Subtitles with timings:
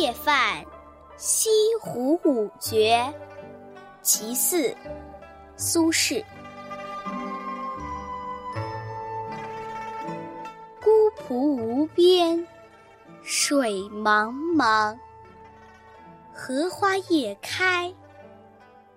[0.00, 0.64] 夜泛
[1.18, 3.12] 西湖五绝，
[4.00, 4.74] 其四，
[5.58, 6.24] 苏轼。
[10.80, 12.46] 孤蒲无边，
[13.22, 14.98] 水茫茫。
[16.32, 17.92] 荷花叶开，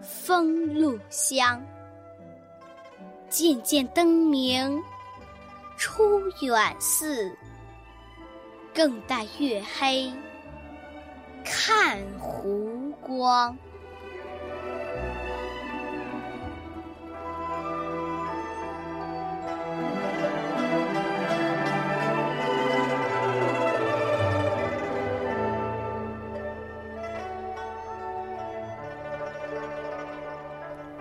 [0.00, 1.62] 风露香。
[3.28, 4.82] 渐渐灯明
[5.76, 7.36] 出远寺，
[8.72, 10.10] 更待月黑
[11.46, 13.56] 看湖光。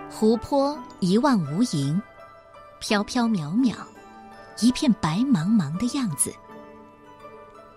[0.10, 2.00] 湖泊一望无垠，
[2.80, 3.76] 飘飘渺渺，
[4.62, 6.34] 一片白茫茫的样子。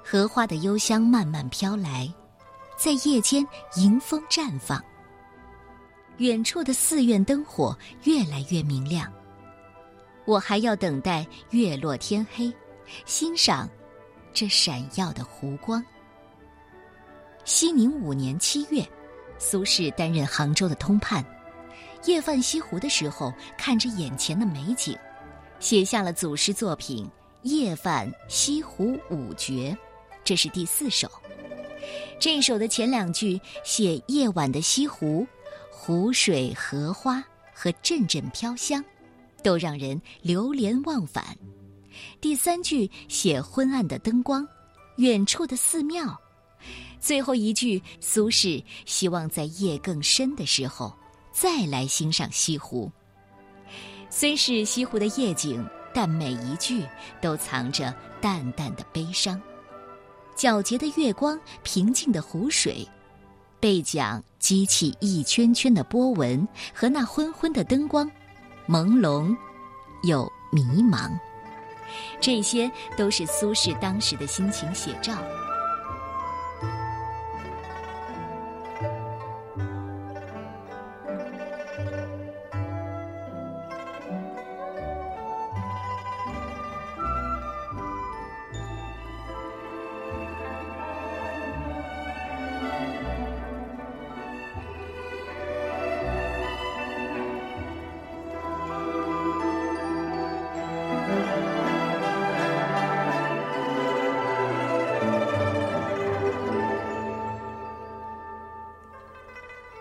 [0.04, 2.08] 荷花的幽香慢慢飘来，
[2.78, 4.82] 在夜间迎风绽放。
[6.18, 9.12] 远处的寺院灯火越来越明亮。
[10.24, 12.52] 我还要等待月落天黑，
[13.04, 13.68] 欣赏
[14.32, 15.84] 这闪耀的湖光。
[17.44, 18.86] 熙宁五年七月，
[19.38, 21.24] 苏轼担任杭州的通判。
[22.04, 24.96] 夜泛西湖的时候，看着眼前的美景，
[25.58, 27.04] 写下了祖诗作品
[27.42, 29.70] 《夜泛西湖五绝》，
[30.22, 31.10] 这是第四首。
[32.18, 35.26] 这首的前两句写夜晚的西湖，
[35.70, 37.22] 湖水、荷花
[37.54, 38.84] 和阵阵飘香，
[39.42, 41.36] 都让人流连忘返。
[42.20, 44.46] 第三句写昏暗的灯光，
[44.96, 46.18] 远处的寺庙。
[47.00, 50.92] 最后一句，苏轼希望在夜更深的时候。
[51.30, 52.90] 再来欣赏西湖。
[54.10, 56.84] 虽是西湖的夜景，但每一句
[57.20, 59.40] 都藏着淡淡的悲伤。
[60.38, 62.86] 皎洁的月光，平静的湖水，
[63.58, 68.08] 背桨激起一圈圈的波纹，和那昏昏的灯光，
[68.68, 69.36] 朦胧
[70.04, 71.10] 又迷茫。
[72.20, 75.18] 这些都是苏轼当时的心情写照。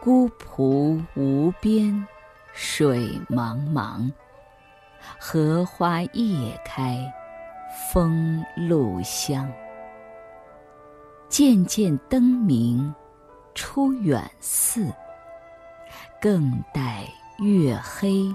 [0.08, 2.08] 孤蒲无边，
[2.54, 4.10] 水茫茫。
[5.20, 6.98] 荷花叶开，
[7.92, 9.52] 风露香。
[11.28, 12.96] 渐渐灯明，
[13.54, 14.90] 出远寺。
[16.22, 17.04] 更待
[17.40, 18.34] 月黑，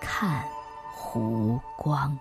[0.00, 0.42] 看
[0.94, 2.18] 湖光。